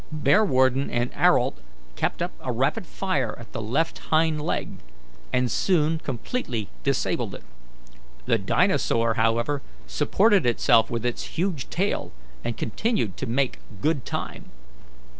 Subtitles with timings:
[0.11, 1.59] Bearwarden and Ayrault
[1.95, 4.79] kept up a rapid fire at the left hind leg,
[5.31, 7.43] and soon completely disabled it.
[8.25, 12.11] The dinosaur, however, supported itself with its huge tail,
[12.43, 14.45] and continued to make good time.